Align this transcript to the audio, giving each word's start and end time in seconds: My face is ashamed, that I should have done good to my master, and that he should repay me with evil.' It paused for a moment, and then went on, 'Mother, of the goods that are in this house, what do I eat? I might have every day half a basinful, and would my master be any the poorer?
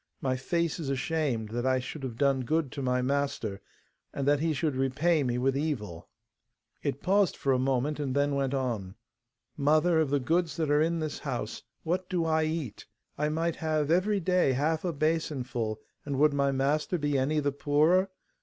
My 0.19 0.35
face 0.35 0.79
is 0.79 0.89
ashamed, 0.89 1.49
that 1.49 1.63
I 1.63 1.77
should 1.77 2.01
have 2.01 2.17
done 2.17 2.39
good 2.41 2.71
to 2.71 2.81
my 2.81 3.03
master, 3.03 3.61
and 4.11 4.27
that 4.27 4.39
he 4.39 4.51
should 4.51 4.75
repay 4.75 5.21
me 5.21 5.37
with 5.37 5.55
evil.' 5.55 6.09
It 6.81 7.03
paused 7.03 7.37
for 7.37 7.53
a 7.53 7.59
moment, 7.59 7.99
and 7.99 8.15
then 8.15 8.33
went 8.33 8.55
on, 8.55 8.95
'Mother, 9.57 9.99
of 9.99 10.09
the 10.09 10.19
goods 10.19 10.57
that 10.57 10.71
are 10.71 10.81
in 10.81 11.01
this 11.01 11.19
house, 11.19 11.61
what 11.83 12.09
do 12.09 12.25
I 12.25 12.45
eat? 12.45 12.87
I 13.15 13.29
might 13.29 13.57
have 13.57 13.91
every 13.91 14.19
day 14.19 14.53
half 14.53 14.83
a 14.83 14.91
basinful, 14.91 15.79
and 16.03 16.17
would 16.17 16.33
my 16.33 16.51
master 16.51 16.97
be 16.97 17.15
any 17.15 17.39
the 17.39 17.51
poorer? 17.51 18.09